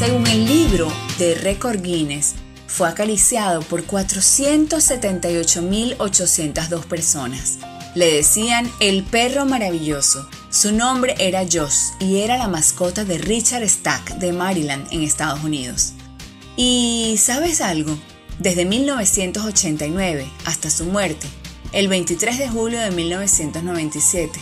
[0.00, 2.32] Según el libro de Record Guinness,
[2.66, 7.58] fue acariciado por 478.802 personas.
[7.94, 10.26] Le decían el perro maravilloso.
[10.48, 15.44] Su nombre era Josh y era la mascota de Richard Stack de Maryland en Estados
[15.44, 15.92] Unidos.
[16.56, 17.94] ¿Y sabes algo?
[18.38, 21.26] Desde 1989 hasta su muerte,
[21.72, 24.40] el 23 de julio de 1997,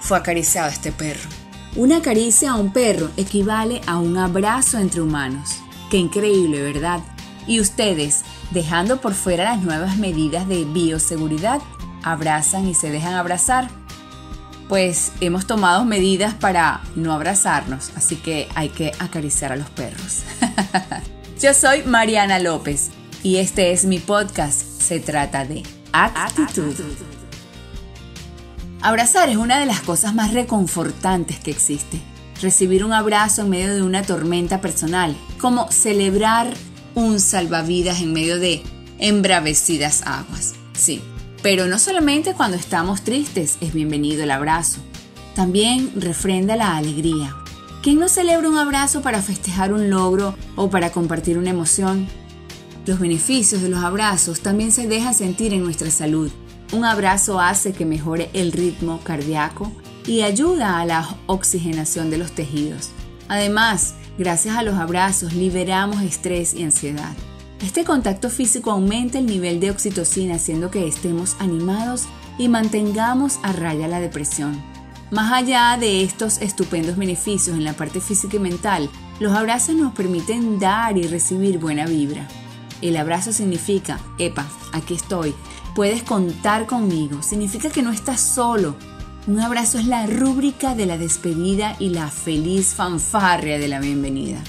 [0.00, 1.43] fue acariciado este perro.
[1.76, 5.56] Una caricia a un perro equivale a un abrazo entre humanos.
[5.90, 7.00] Qué increíble, ¿verdad?
[7.48, 8.22] Y ustedes,
[8.52, 11.60] dejando por fuera las nuevas medidas de bioseguridad,
[12.04, 13.68] abrazan y se dejan abrazar.
[14.68, 20.22] Pues hemos tomado medidas para no abrazarnos, así que hay que acariciar a los perros.
[21.40, 22.90] Yo soy Mariana López
[23.24, 24.62] y este es mi podcast.
[24.80, 26.72] Se trata de actitud.
[28.84, 32.02] Abrazar es una de las cosas más reconfortantes que existe.
[32.42, 36.52] Recibir un abrazo en medio de una tormenta personal, como celebrar
[36.94, 38.62] un salvavidas en medio de
[38.98, 40.52] embravecidas aguas.
[40.74, 41.00] Sí,
[41.42, 44.80] pero no solamente cuando estamos tristes es bienvenido el abrazo,
[45.34, 47.34] también refrenda la alegría.
[47.82, 52.06] ¿Quién no celebra un abrazo para festejar un logro o para compartir una emoción?
[52.84, 56.30] Los beneficios de los abrazos también se dejan sentir en nuestra salud.
[56.72, 59.70] Un abrazo hace que mejore el ritmo cardíaco
[60.06, 62.90] y ayuda a la oxigenación de los tejidos.
[63.28, 67.12] Además, Gracias a los abrazos liberamos estrés y ansiedad.
[67.60, 72.04] Este contacto físico aumenta el nivel de oxitocina haciendo que estemos animados
[72.38, 74.62] y mantengamos a raya la depresión.
[75.10, 78.88] Más allá de estos estupendos beneficios en la parte física y mental,
[79.18, 82.28] los abrazos nos permiten dar y recibir buena vibra.
[82.82, 85.34] El abrazo significa, epa, aquí estoy,
[85.74, 88.76] puedes contar conmigo, significa que no estás solo,
[89.26, 94.44] un abrazo es la rúbrica de la despedida y la feliz fanfarria de la bienvenida.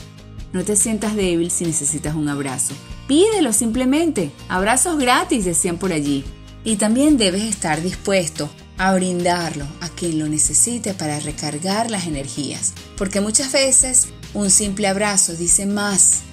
[0.51, 2.73] No te sientas débil si necesitas un abrazo.
[3.07, 4.31] Pídelo simplemente.
[4.49, 6.25] Abrazos gratis decían por allí.
[6.65, 12.73] Y también debes estar dispuesto a brindarlo a quien lo necesite para recargar las energías.
[12.97, 16.23] Porque muchas veces un simple abrazo dice más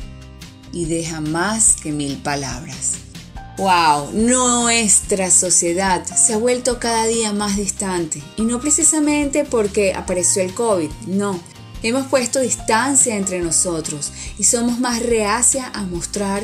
[0.72, 3.11] y deja más que mil palabras.
[3.58, 10.42] Wow, nuestra sociedad se ha vuelto cada día más distante y no precisamente porque apareció
[10.42, 11.38] el COVID, no.
[11.82, 16.42] Hemos puesto distancia entre nosotros y somos más reacia a mostrar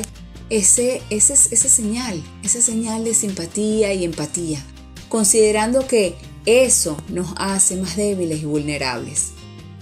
[0.51, 4.63] ese, ese, esa señal, esa señal de simpatía y empatía,
[5.07, 6.15] considerando que
[6.45, 9.29] eso nos hace más débiles y vulnerables.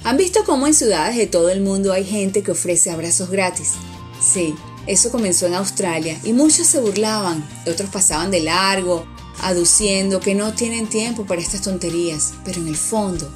[0.05, 3.73] ¿Han visto cómo en ciudades de todo el mundo hay gente que ofrece abrazos gratis?
[4.21, 4.55] Sí,
[4.87, 9.05] eso comenzó en Australia y muchos se burlaban, otros pasaban de largo,
[9.41, 13.29] aduciendo que no tienen tiempo para estas tonterías, pero en el fondo,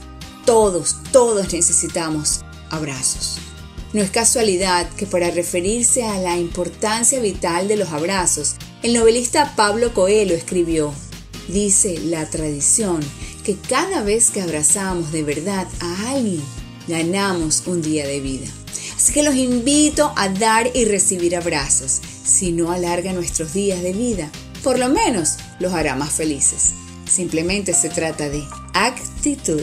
[0.45, 3.37] todos, todos necesitamos abrazos.
[3.93, 9.53] No es casualidad que para referirse a la importancia vital de los abrazos, el novelista
[9.55, 10.93] Pablo Coelho escribió,
[11.49, 13.01] dice la tradición
[13.43, 16.43] que cada vez que abrazamos de verdad a alguien,
[16.87, 18.47] ganamos un día de vida.
[19.11, 21.99] Así que los invito a dar y recibir abrazos.
[22.23, 24.31] Si no alarga nuestros días de vida,
[24.63, 26.71] por lo menos los hará más felices.
[27.11, 28.41] Simplemente se trata de
[28.73, 29.61] actitud.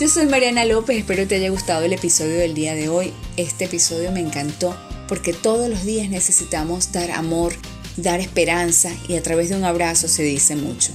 [0.00, 3.12] Yo soy Mariana López, espero te haya gustado el episodio del día de hoy.
[3.36, 4.76] Este episodio me encantó
[5.06, 7.54] porque todos los días necesitamos dar amor,
[7.96, 10.90] dar esperanza y a través de un abrazo se dice mucho.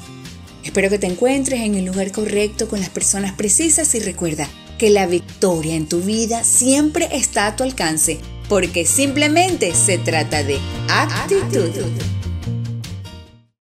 [0.66, 4.50] Espero que te encuentres en el lugar correcto con las personas precisas y recuerda,
[4.84, 10.44] que la victoria en tu vida siempre está a tu alcance, porque simplemente se trata
[10.44, 11.70] de actitud.